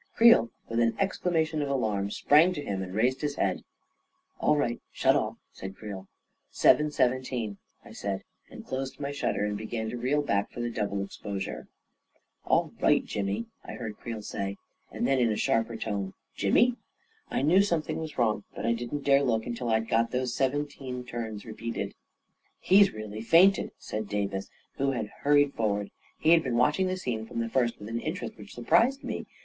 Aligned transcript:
Creel, 0.15 0.49
with 0.67 0.79
an 0.79 0.95
exclamation 0.97 1.61
of 1.61 1.69
alarm, 1.69 2.09
sprang 2.09 2.53
to 2.53 2.63
him 2.65 2.81
and 2.81 2.95
raised 2.95 3.21
his 3.21 3.35
head•.. 3.35 3.57
u 3.59 3.63
All 4.39 4.57
right; 4.57 4.81
shut 4.91 5.15
off!" 5.15 5.37
said 5.53 5.75
Creel." 5.75 6.07
Seven 6.63 6.89
seventeen," 6.89 7.59
I 7.85 7.91
said, 7.91 8.23
and 8.49 8.65
closed 8.65 8.99
my 8.99 9.11
shutter 9.11 9.45
and 9.45 9.55
began 9.55 9.91
to 9.91 9.99
reel 9.99 10.23
back 10.23 10.49
for 10.49 10.59
the 10.59 10.71
double 10.71 11.03
exposure. 11.03 11.67
A 12.45 12.49
KING 12.49 12.49
IN 12.49 12.49
BABYLON 12.49 12.73
181" 12.81 12.85
All 12.87 12.89
right, 12.91 13.05
Jimmy/' 13.05 13.45
I 13.63 13.73
heard 13.77 13.97
Creel 13.99 14.21
say; 14.23 14.57
and 14.91 15.05
then, 15.05 15.19
in 15.19 15.31
a 15.31 15.35
sharper 15.35 15.75
tone, 15.77 16.15
"Jimmy!" 16.35 16.77
I 17.29 17.43
knew 17.43 17.61
something 17.61 17.97
was 17.99 18.17
wrong, 18.17 18.43
but 18.55 18.65
I 18.65 18.73
didn't 18.73 19.03
dare 19.05 19.21
look 19.21 19.45
until 19.45 19.69
I 19.69 19.81
got 19.81 20.09
those 20.09 20.33
seventeen 20.33 21.03
turns 21.05 21.45
repeated. 21.45 21.93
44 22.57 22.57
He's 22.61 22.91
really 22.91 23.21
fainted!" 23.21 23.71
said 23.77 24.09
Davis, 24.09 24.49
who 24.77 24.93
had 24.93 25.11
hur 25.19 25.35
ried 25.35 25.53
forward— 25.53 25.91
he 26.19 26.31
had 26.31 26.41
been 26.41 26.57
watching 26.57 26.87
the 26.87 26.97
scene 26.97 27.27
from 27.27 27.39
the 27.39 27.49
first 27.49 27.77
with 27.77 27.87
an 27.87 27.99
interest 27.99 28.35
which 28.39 28.55
surprised 28.55 29.03
me. 29.03 29.27